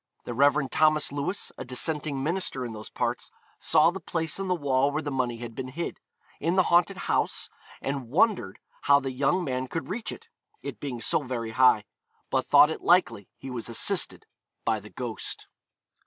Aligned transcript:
The 0.23 0.33
Rev. 0.33 0.67
Thomas 0.71 1.11
Lewis, 1.11 1.51
a 1.59 1.63
dissenting 1.63 2.23
minister 2.23 2.65
in 2.65 2.73
those 2.73 2.89
parts, 2.89 3.29
saw 3.59 3.91
the 3.91 3.99
place 3.99 4.39
in 4.39 4.47
the 4.47 4.55
wall 4.55 4.89
where 4.89 5.03
the 5.03 5.11
money 5.11 5.37
had 5.37 5.53
been 5.53 5.67
hid, 5.67 5.99
in 6.39 6.55
the 6.55 6.63
haunted 6.73 6.97
house, 7.05 7.51
and 7.83 8.09
wondered 8.09 8.57
how 8.81 8.99
the 8.99 9.11
young 9.11 9.43
man 9.43 9.67
could 9.67 9.89
reach 9.89 10.11
it, 10.11 10.27
it 10.63 10.79
being 10.79 11.01
so 11.01 11.21
very 11.21 11.51
high; 11.51 11.85
but 12.31 12.47
thought 12.47 12.71
it 12.71 12.81
likely 12.81 13.29
he 13.37 13.51
was 13.51 13.69
assisted 13.69 14.25
by 14.65 14.79
the 14.79 14.89
ghost. 14.89 15.47